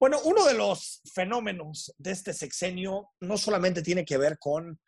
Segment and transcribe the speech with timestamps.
[0.00, 4.78] Bueno, uno de los fenómenos de este sexenio no solamente tiene que ver con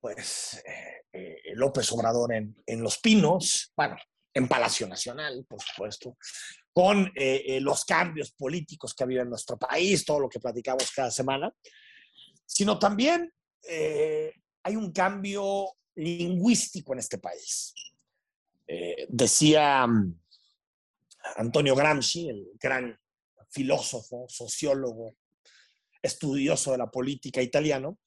[0.00, 3.96] pues, eh, eh, López Obrador en, en, Los Pinos, bueno,
[4.32, 6.16] en Palacio Nacional, por supuesto,
[6.72, 10.92] con eh, los cambios políticos que ha habido en nuestro país, todo lo que platicamos
[10.92, 11.52] cada semana,
[12.46, 13.32] sino también
[13.66, 15.66] hay un cambio
[15.96, 17.74] lingüístico en este país.
[19.08, 20.20] decía mm,
[21.36, 22.96] Antonio Gramsci, el gran
[23.54, 25.16] filósofo, sociólogo,
[26.02, 27.98] estudioso de la política italiano,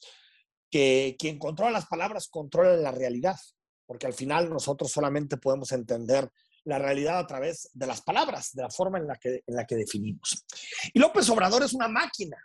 [0.69, 3.39] que quien controla las palabras controla la realidad,
[3.85, 6.29] porque al final nosotros solamente podemos entender
[6.65, 9.65] la realidad a través de las palabras, de la forma en la que, en la
[9.65, 10.45] que definimos.
[10.93, 12.37] Y López Obrador es una máquina,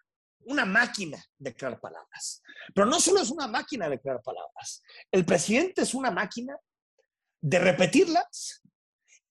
[0.44, 2.40] una máquina de crear palabras.
[2.72, 6.56] Pero no solo es una máquina de crear palabras, el presidente es una máquina
[7.40, 8.62] de repetirlas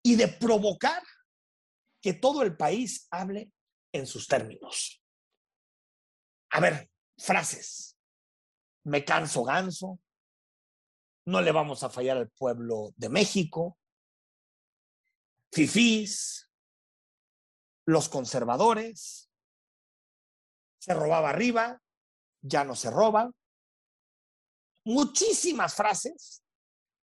[0.04, 1.02] y de provocar
[2.02, 3.52] que todo el país hable
[3.92, 5.02] en sus términos.
[6.52, 7.98] A ver, frases.
[8.84, 10.00] Me canso ganso.
[11.26, 13.78] No le vamos a fallar al pueblo de México.
[15.54, 16.50] Fifís.
[17.86, 19.30] Los conservadores.
[20.80, 21.82] Se robaba arriba.
[22.42, 23.32] Ya no se roba.
[24.84, 26.44] Muchísimas frases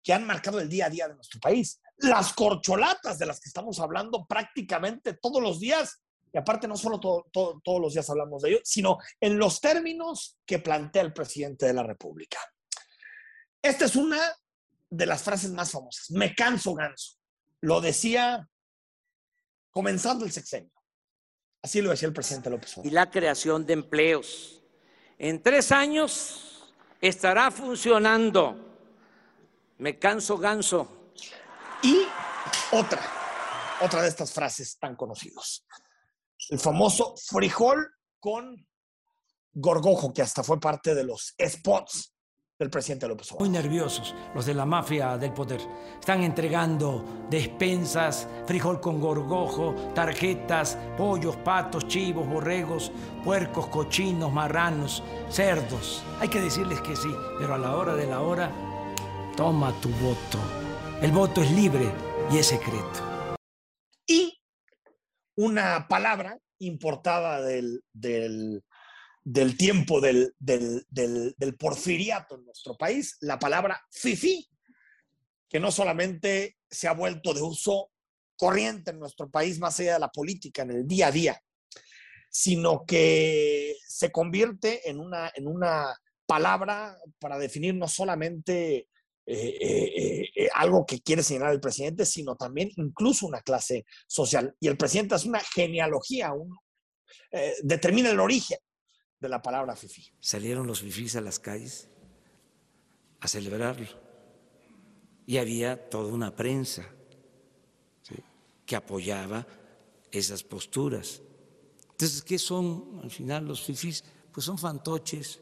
[0.03, 1.81] que han marcado el día a día de nuestro país.
[1.97, 6.02] Las corcholatas de las que estamos hablando prácticamente todos los días
[6.33, 10.57] y aparte, no solo todos los días hablamos de ello, sino en los términos que
[10.57, 12.39] plantea el presidente de la República.
[13.61, 14.19] Esta es una
[14.89, 16.09] de las frases más famosas.
[16.09, 17.19] Me canso ganso.
[17.61, 18.49] Lo decía
[19.69, 20.73] comenzando el sexenio.
[21.61, 22.91] Así lo decía el presidente López Obrador.
[22.91, 24.63] Y la creación de empleos.
[25.19, 28.57] En tres años estará funcionando.
[29.77, 31.11] Me canso ganso.
[31.83, 32.07] Y
[32.71, 33.01] otra,
[33.81, 35.63] otra de estas frases tan conocidos
[36.49, 37.87] el famoso frijol
[38.19, 38.65] con
[39.53, 42.13] gorgojo, que hasta fue parte de los spots
[42.57, 43.47] del presidente López Obrador.
[43.47, 45.61] Muy nerviosos los de la mafia del poder.
[45.99, 52.91] Están entregando despensas, frijol con gorgojo, tarjetas, pollos, patos, chivos, borregos,
[53.23, 56.03] puercos, cochinos, marranos, cerdos.
[56.19, 58.51] Hay que decirles que sí, pero a la hora de la hora,
[59.35, 60.39] toma tu voto.
[61.01, 61.91] El voto es libre
[62.31, 63.12] y es secreto
[65.35, 68.61] una palabra importada del, del,
[69.57, 74.47] tiempo del, del, porfiriato en nuestro país, la palabra fifi,
[75.49, 77.91] que no solamente se ha vuelto de uso
[78.35, 81.43] corriente en nuestro país, más allá de la política, en el día a día,
[82.29, 85.95] sino que se convierte en una, en una
[86.25, 88.87] palabra para definir no solamente
[89.25, 94.53] eh, eh, eh, algo que quiere señalar el presidente, sino también incluso una clase social.
[94.59, 96.57] Y el presidente hace una genealogía, un,
[97.63, 98.57] determina el origen
[99.19, 100.11] de la palabra FIFI.
[100.19, 101.87] Salieron los FIFIs a las calles
[103.21, 103.87] a celebrarlo.
[105.25, 106.85] Y había toda una prensa
[108.65, 109.47] que apoyaba
[110.11, 111.21] esas posturas.
[111.91, 114.03] Entonces, ¿qué son al final los FIFIs?
[114.33, 115.39] Pues son fantoches,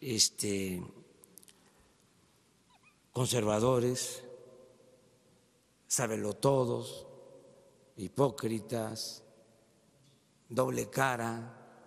[0.00, 0.82] este,
[3.14, 4.24] conservadores,
[6.40, 7.06] todos,
[7.96, 9.24] hipócritas,
[10.48, 11.86] doble cara.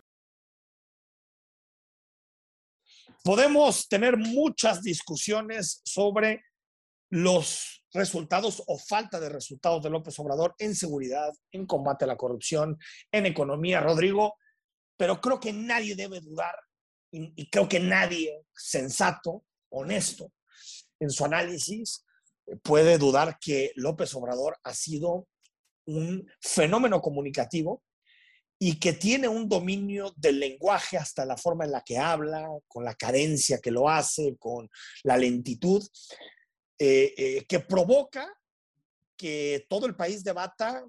[3.23, 6.45] Podemos tener muchas discusiones sobre
[7.09, 12.15] los resultados o falta de resultados de López Obrador en seguridad, en combate a la
[12.15, 12.79] corrupción,
[13.11, 14.37] en economía, Rodrigo,
[14.95, 16.55] pero creo que nadie debe dudar
[17.11, 20.31] y, creo que nadie sensato, honesto,
[20.99, 22.05] en su análisis
[22.63, 25.27] puede dudar que López Obrador ha sido
[25.85, 27.83] un fenómeno comunicativo
[28.59, 32.83] y que tiene un dominio del lenguaje hasta la forma en la que habla, con
[32.83, 34.69] la cadencia que lo hace, con
[35.03, 35.85] la lentitud,
[36.79, 38.27] eh, eh, que provoca
[39.15, 40.83] que todo el país debata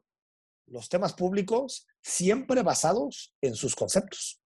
[0.67, 4.41] los temas públicos siempre basados en sus conceptos.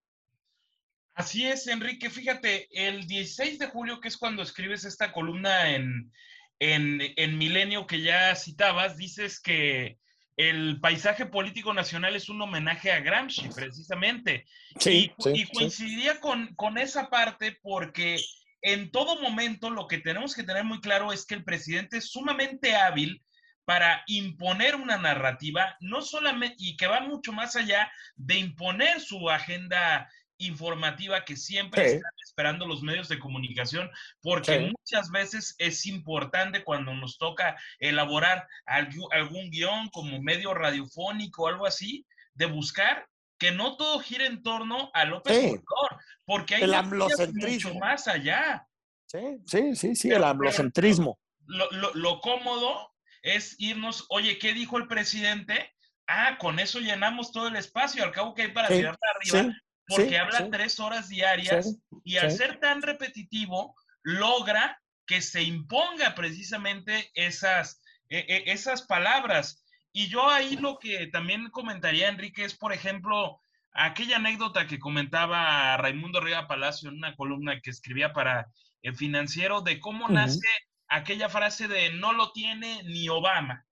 [1.14, 2.08] Así es, Enrique.
[2.08, 6.10] Fíjate, el 16 de julio, que es cuando escribes esta columna en,
[6.58, 9.98] en, Milenio que ya citabas, dices que
[10.36, 14.46] el paisaje político nacional es un homenaje a Gramsci, precisamente.
[14.78, 18.18] Sí, y, coincidiría con, con esa parte porque
[18.62, 22.10] en todo momento lo que tenemos que tener muy claro es que el presidente es
[22.10, 23.22] sumamente hábil
[23.64, 29.30] para imponer una narrativa, no solamente, y que va mucho más allá de imponer su
[29.30, 30.08] agenda
[30.46, 33.90] informativa que siempre están esperando los medios de comunicación,
[34.20, 41.48] porque muchas veces es importante cuando nos toca elaborar algún, guion como medio radiofónico o
[41.48, 43.06] algo así, de buscar
[43.38, 45.46] que no todo gira en torno a López Sí.
[45.46, 48.66] Obrador, porque hay mucho más allá.
[49.06, 51.18] Sí, sí, sí, sí, Pero- el amblocentrismo.
[51.46, 52.92] Lo, lo- lo cómodo
[53.22, 55.74] es irnos, oye, ¿qué dijo el presidente?
[56.06, 59.12] Ah, con eso llenamos todo el espacio, al cabo que hay para Sí, tirar para
[59.12, 59.60] arriba, Sí,
[59.96, 60.48] porque sí, habla sí.
[60.50, 67.82] tres horas diarias Sí, y al ser tan repetitivo, logra que se imponga precisamente esas,
[68.08, 69.64] e- e- esas palabras.
[69.92, 73.40] Y yo ahí lo que también comentaría, Enrique, es, por ejemplo,
[73.72, 78.46] aquella anécdota que comentaba Raimundo Riga Palacio en una columna que escribía para
[78.82, 80.14] el financiero de cómo Ujú.
[80.14, 80.48] nace
[80.88, 83.64] aquella frase de no lo tiene ni Obama.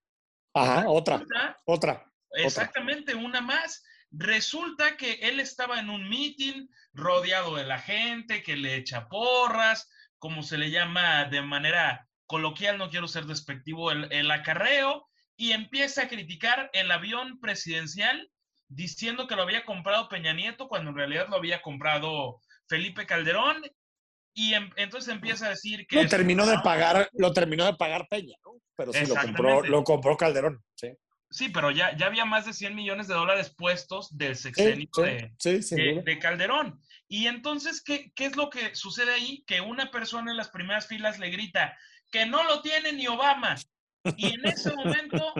[0.55, 2.06] Ajá, otra, Resulta- otra.
[2.32, 3.82] Exactamente, una más.
[4.12, 9.88] Resulta que él estaba en un meeting rodeado de la gente que le echa porras,
[10.18, 15.52] como se le llama de manera coloquial, no quiero ser despectivo, el, el acarreo, y
[15.52, 18.30] empieza a criticar el avión presidencial
[18.68, 23.62] diciendo que lo había comprado Peña Nieto cuando en realidad lo había comprado Felipe Calderón.
[24.32, 26.02] Y em- entonces empieza a decir que...
[26.02, 28.52] Lo terminó de pagar, lo terminó de pagar Peña, ¿no?
[28.76, 30.62] Pero sí lo compró, lo compró Calderón.
[30.74, 30.88] Sí,
[31.30, 35.02] Sí, pero ya, ya había más de 100 millones de dólares puestos del sexenio sí,
[35.02, 36.02] de, sí, sin de, duda.
[36.02, 36.80] de Calderón.
[37.08, 39.44] Y entonces, ¿qué, ¿qué es lo que sucede ahí?
[39.46, 41.76] Que una persona en las primeras filas le grita
[42.10, 43.54] que no lo tiene ni Obama.
[44.16, 45.34] Y en ese momento,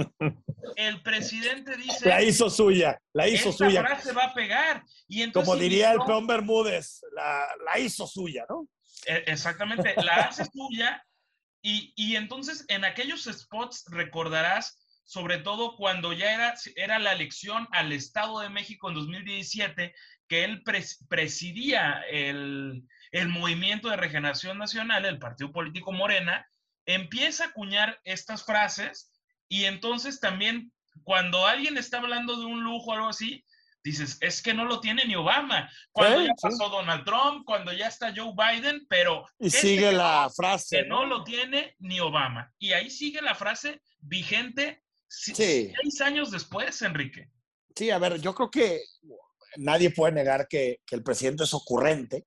[0.77, 3.81] el presidente dice, La hizo suya, la hizo esta suya.
[3.81, 4.85] frase va a pegar.
[5.09, 8.69] Y entonces Como diría el peón Bermúdez, la, la hizo suya, ¿no?
[9.07, 11.03] E- Exactamente, la hace suya
[11.63, 17.67] y, y entonces en aquellos spots recordarás, sobre todo cuando ya era, era la elección
[17.73, 19.95] al Estado de México en 2017,
[20.29, 26.47] que él pres- presidía el, el Movimiento de Regeneración Nacional, el partido político Morena,
[26.87, 29.13] empieza a acuñar estas frases
[29.49, 33.45] y entonces también cuando alguien está hablando de un lujo o algo así,
[33.83, 35.69] dices, es que no lo tiene ni Obama.
[35.91, 36.43] Cuando Sí, ya sí.
[36.43, 40.83] pasó Donald Trump, cuando ya está Joe Biden, pero Y este sigue la frase.
[40.83, 42.53] que no lo tiene ni Obama.
[42.59, 45.35] Y ahí sigue la frase vigente Sí.
[45.35, 47.31] seis años después, Enrique.
[47.75, 48.81] Sí, a ver, yo creo que
[49.57, 52.27] nadie puede negar que, que el presidente es ocurrente.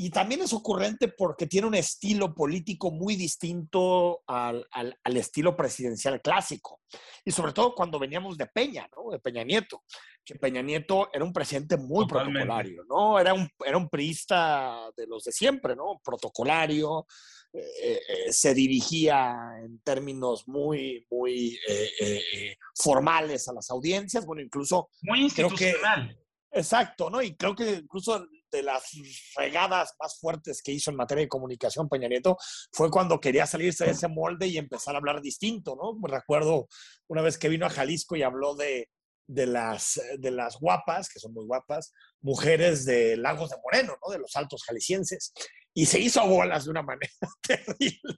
[0.00, 5.56] Y también es ocurrente porque tiene un estilo político muy distinto al, al- al estilo
[5.56, 6.80] presidencial clásico.
[7.24, 9.10] Y sobre todo cuando veníamos de Peña, ¿no?
[9.10, 9.82] De Peña Nieto.
[10.24, 12.46] Que Peña Nieto era un presidente muy Totalmente.
[12.46, 13.18] protocolario, ¿no?
[13.18, 16.00] Era un, era un priista de los de siempre, ¿no?
[16.04, 17.04] Protocolario.
[17.52, 24.24] Eh, eh, se dirigía en términos muy, muy eh, formales a las audiencias.
[24.26, 26.18] Bueno, incluso Muy Creo que- institucional.
[26.50, 27.20] Exacto, ¿no?
[27.20, 28.90] Y creo que incluso de las
[29.36, 32.38] regadas más fuertes que hizo en materia de comunicación Peña Nieto
[32.72, 35.98] fue cuando quería salirse de ese molde y empezar a hablar distinto, ¿no?
[36.00, 36.66] Me recuerdo
[37.06, 38.88] una vez que vino a Jalisco y habló de,
[39.26, 41.92] de, las, de las guapas, que son muy guapas,
[42.22, 44.10] mujeres de Lagos de Moreno, ¿no?
[44.10, 45.34] De los altos jaliscienses.
[45.78, 48.16] Y se hizo bolas de una manera terrible.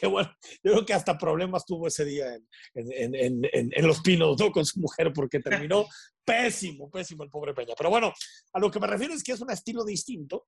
[0.00, 4.00] Que bueno, yo creo que hasta problemas tuvo ese día en, en, en, en, Los
[4.00, 4.50] Pinos, ¿no?
[4.50, 5.84] Con su mujer, porque terminó
[6.24, 7.74] pésimo, pésimo el pobre Peña.
[7.76, 8.14] Pero bueno,
[8.54, 10.46] a lo que me refiero es que es un estilo distinto.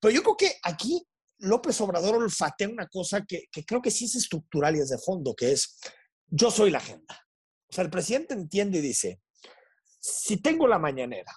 [0.00, 1.00] Pero yo creo que aquí
[1.38, 4.98] López Obrador olfatea una cosa que, que creo que sí es estructural y es de
[4.98, 5.78] fondo, que es
[6.26, 7.24] yo soy la agenda.
[7.68, 9.20] O sea, el presidente entiende y dice,
[10.00, 11.32] si tengo la mañanera,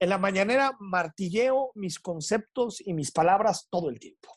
[0.00, 4.34] en la mañanera martilleo mis conceptos y mis palabras todo el tiempo.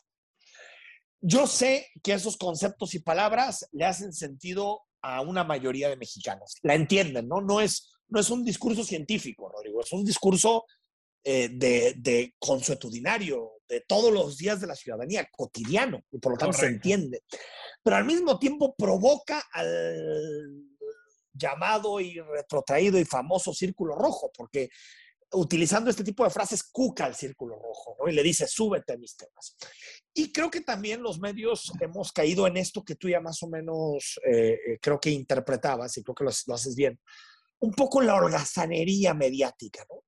[1.20, 6.56] Yo sé que esos conceptos y palabras le hacen sentido a una mayoría de mexicanos.
[6.62, 7.40] La entienden, ¿no?
[7.40, 10.66] No es, no es un discurso científico, Rodrigo, es un discurso
[11.22, 16.38] eh, de, de, consuetudinario, de todos los días de la ciudadanía, cotidiano, y por lo
[16.38, 16.60] tanto Correcto.
[16.60, 17.22] se entiende.
[17.82, 20.74] Pero al mismo tiempo provoca al
[21.32, 24.68] llamado y retrotraído y famoso círculo rojo, porque
[25.34, 28.08] utilizando este tipo de frases, cuca al círculo rojo, ¿no?
[28.08, 29.56] Y le dice, súbete a mis temas.
[30.12, 33.48] Y creo que también los medios hemos caído en esto que tú ya más o
[33.48, 36.98] menos eh, creo que interpretabas, y creo que lo, lo, haces bien,
[37.60, 40.04] un poco la holgazanería mediática, ¿no?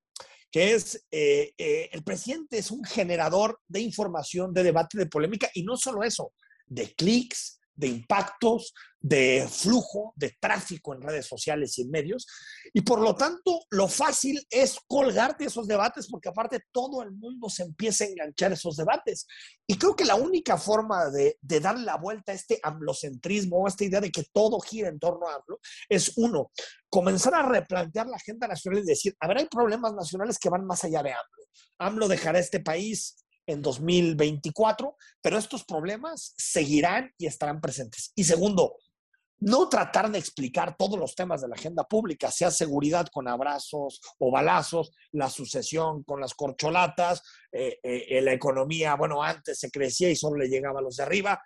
[0.51, 5.51] Que es, eh, eh, el presidente es un generador de información, de debate, de polémica,
[5.55, 6.33] y no solo eso,
[6.67, 12.27] de clics, de impactos, de flujo, de tráfico en redes sociales y en medios.
[12.73, 17.49] Y por lo tanto, lo fácil es colgarte esos debates porque aparte todo el mundo
[17.49, 19.27] se empieza a enganchar esos debates.
[19.67, 23.85] Y creo que la única forma de, darle la vuelta a este amblocentrismo o esta
[23.85, 26.51] idea de que todo gira en torno a AMLO es uno,
[26.89, 30.65] comenzar a replantear la agenda nacional y decir, a ver, hay problemas nacionales que van
[30.65, 31.45] más allá de AMLO.
[31.79, 33.17] AMLO dejará este país
[33.47, 38.13] en 2024, pero estos problemas seguirán y estarán presentes.
[38.15, 38.77] Y segundo,
[39.39, 44.01] no tratar de explicar todos los temas de la agenda pública, sea seguridad con abrazos
[44.19, 47.23] o balazos, la sucesión con las corcholatas,
[47.53, 51.03] eh, eh, la economía, bueno, antes se crecía y solo le llegaba a los de
[51.03, 51.41] arriba.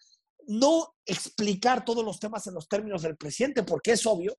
[0.47, 4.37] No explicar todos los temas en los términos del presidente, porque es obvio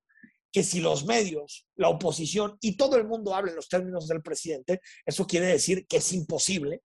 [0.51, 4.22] que si los medios, la oposición y todo el mundo habla en los términos del
[4.22, 6.82] presidente, eso quiere decir que es imposible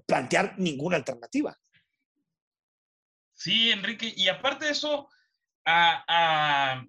[0.00, 1.58] plantear ninguna alternativa.
[3.34, 5.08] Sí, Enrique, y aparte de eso,
[5.64, 6.84] a,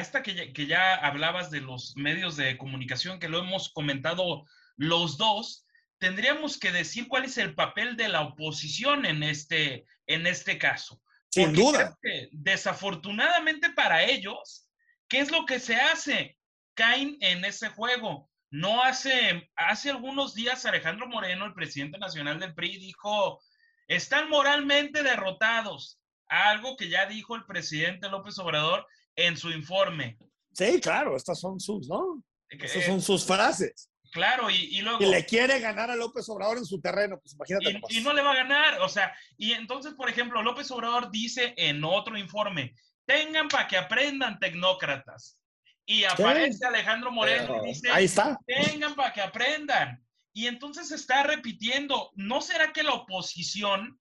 [0.00, 4.44] esta que ya, hablabas de los medios de comunicación, que lo hemos comentado
[4.76, 5.66] los dos,
[5.98, 11.00] tendríamos que decir cuál es el papel de la oposición en este, en este caso.
[11.28, 11.96] Sin duda.
[12.32, 14.68] desafortunadamente para ellos,
[15.08, 16.36] ¿qué es lo que se hace?
[16.74, 18.29] Caen en ese juego.
[18.50, 23.40] No hace, hace algunos días Alejandro Moreno, el presidente nacional del PRI, dijo,
[23.86, 30.18] están moralmente derrotados algo que ya dijo el presidente López Obrador en su informe.
[30.52, 32.22] Sí, claro, estas son sus, ¿no?
[32.48, 33.90] Estas son sus frases.
[34.12, 35.00] Claro, y, luego...
[35.00, 37.80] Y le quiere ganar a López Obrador en su terreno, pues imagínate.
[37.88, 41.12] Y, y, no le va a ganar, o sea, y entonces, por ejemplo, López Obrador
[41.12, 42.74] dice en otro informe,
[43.06, 45.39] tengan para que aprendan tecnócratas.
[45.86, 48.38] Y aparece Alejandro Moreno y dice, ahí está.
[48.46, 50.04] tengan para que aprendan.
[50.32, 53.98] Y entonces se está repitiendo, ¿no será que la oposición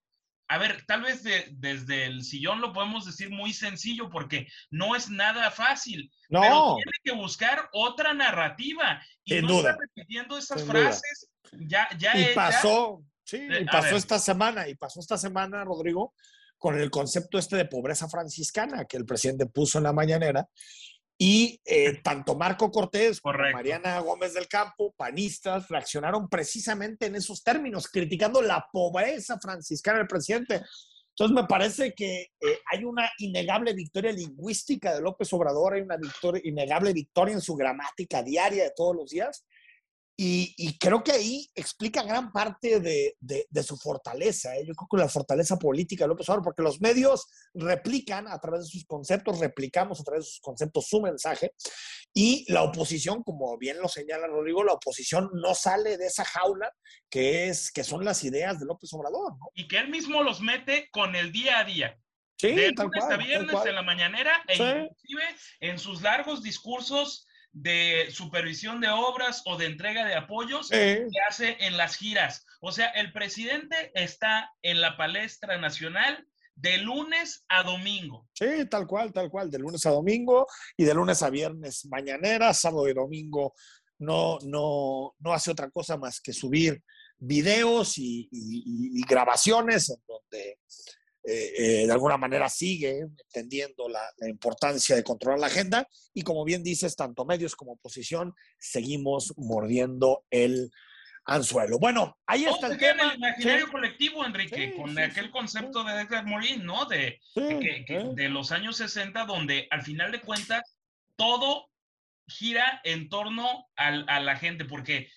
[0.52, 5.08] a ver, tal vez desde el sillón lo podemos decir muy sencillo porque no es
[5.08, 6.12] nada fácil.
[6.28, 6.42] No.
[6.42, 9.00] Pero tiene que buscar otra narrativa.
[9.24, 9.72] Y Sin no duda.
[9.72, 14.74] está repitiendo esas frases ya, ya Y pasó, sí, Eh, y pasó esta semana, y
[14.74, 16.16] pasó esta semana, Rodrigo,
[16.58, 20.48] con el concepto este de pobreza franciscana que el presidente puso en la mañanera.
[21.22, 23.38] Y eh, tanto Marco Cortés como.
[23.38, 30.08] Mariana Gómez del Campo, panistas, reaccionaron precisamente en esos términos, criticando la pobreza franciscana del
[30.08, 30.62] presidente.
[31.10, 35.98] Entonces me parece que eh, hay una innegable victoria lingüística de López Obrador, hay una
[35.98, 39.46] victoria, innegable victoria en su gramática diaria de todos los días.
[40.22, 44.54] Y, y creo que ahí explica gran parte de, de- de su fortaleza.
[44.58, 44.66] ¿eh?
[44.68, 48.66] Yo creo que la fortaleza política de López Obrador, porque los medios replican a través
[48.66, 51.54] de sus conceptos, replicamos a través de sus conceptos su mensaje.
[52.14, 56.70] Y la oposición, como bien lo señala Rodrigo, la oposición no sale de esa jaula
[57.10, 59.38] que, es, que son las ideas de López Obrador.
[59.40, 59.52] ¿no?
[59.56, 61.98] Y que él mismo los mete con el día a día.
[62.38, 64.64] Sí, de lunes cual, a viernes en la mañanera e Sí.
[64.64, 65.24] inclusive
[65.62, 70.76] en sus largos discursos de supervisión de obras o de entrega de apoyos Sí.
[70.76, 72.46] que hace en las giras.
[72.62, 78.28] O sea, el presidente está en la palestra nacional de lunes a domingo.
[78.34, 80.46] Sí, tal cual, tal cual, de lunes a domingo
[80.78, 83.54] y de lunes a viernes mañanera, sábado y domingo
[83.98, 86.82] no, no, no hace otra cosa más que subir
[87.18, 90.60] videos y, y- y- y grabaciones en donde
[91.24, 96.22] eh, eh, de alguna manera sigue entendiendo la, la importancia de controlar la agenda y
[96.24, 100.72] como bien dices, tanto medios como oposición seguimos mordiendo el
[101.26, 101.78] anzuelo.
[101.78, 103.12] Bueno, ahí está el tema.
[103.12, 106.86] el imaginario Sí, colectivo, Enrique, Sí, con sí, aquel concepto de Edgar Morin, ¿no?
[106.86, 108.08] De, sí, que- que- sí.
[108.16, 110.78] de los años 60, donde al final de cuentas
[111.18, 111.70] todo
[112.28, 115.12] gira en torno al- a la gente, porque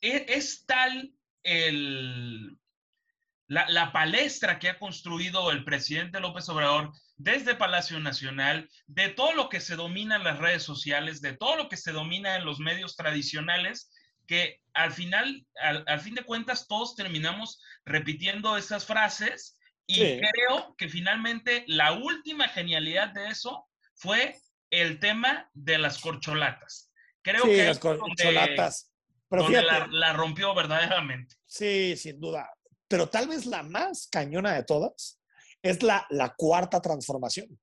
[0.00, 2.56] e- es, tal el,
[3.52, 9.34] la, la palestra que ha construido el presidente López Obrador desde Palacio Nacional, de todo
[9.34, 12.46] lo que se domina en las redes sociales, de todo lo que se domina en
[12.46, 13.90] los medios tradicionales,
[14.26, 20.20] que al final, al, al fin de cuentas, todos terminamos repitiendo esas frases y Sí.
[20.20, 24.34] creo que finalmente la última genialidad de eso fue
[24.70, 26.90] el tema de las corcholatas.
[27.20, 28.90] Creo Sí, que las corcholatas.
[29.28, 31.34] Pero donde fíjate, la, la rompió verdaderamente.
[31.44, 32.48] Sí, sin duda.
[32.92, 35.18] Pero tal vez la más cañona de todas
[35.62, 37.58] es la, la cuarta transformación.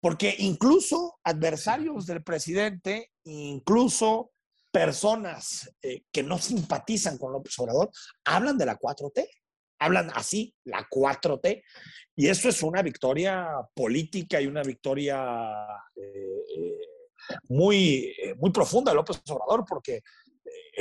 [0.00, 4.30] Porque incluso adversarios del presidente, incluso
[4.70, 7.90] personas eh, que no simpatizan con López Obrador,
[8.24, 9.28] hablan de la 4T.
[9.80, 11.64] Hablan así, la 4T.
[12.14, 15.50] Y eso es una victoria política y una victoria
[15.96, 16.78] eh, eh,
[17.48, 20.02] muy, eh, muy profunda de López Obrador, porque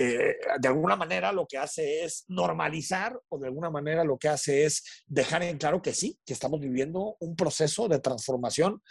[0.01, 4.29] eh, de alguna manera lo que hace es normalizar o de alguna manera lo que
[4.29, 8.81] hace es dejar en claro que sí, que estamos viviendo un proceso de transformación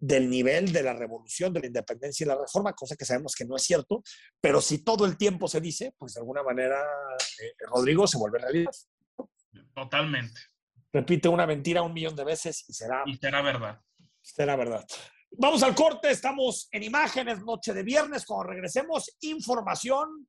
[0.00, 3.44] del nivel de la revolución, de la independencia y la reforma, cosa que sabemos que
[3.44, 4.02] no es cierto,
[4.40, 6.80] pero si todo el tiempo se dice, pues de alguna manera,
[7.42, 8.72] eh, Rodrigo, se vuelve realidad.
[9.74, 10.40] Totalmente.
[10.92, 13.80] Repite una mentira un millón de veces y será Y será verdad.
[14.22, 14.86] Será verdad.
[15.32, 20.28] Vamos al corte, estamos en imágenes, noche de viernes, cuando regresemos, información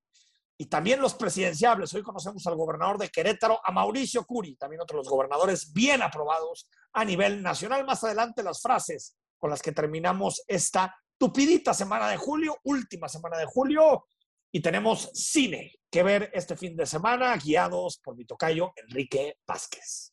[0.58, 1.92] y también los presidenciables.
[1.96, 6.04] Hoy conocemos al gobernador de Querétaro, a Mauricio Curi, también otro de los gobernadores bien
[6.04, 7.84] aprobados a nivel nacional.
[7.84, 13.38] Más adelante las frases con las que terminamos esta tupidita semana de julio, última semana
[13.38, 14.06] de julio,
[14.52, 20.11] y tenemos cine que ver este fin de semana, guiados por mi tocayo Enrique Vázquez.